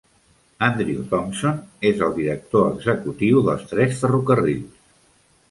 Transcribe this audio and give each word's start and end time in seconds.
Andrew 0.67 1.03
Thompson 1.11 1.59
és 1.89 2.01
el 2.07 2.15
director 2.15 2.65
executiu 2.71 3.45
dels 3.51 3.69
tres 3.75 3.95
ferrocarrils. 4.03 4.83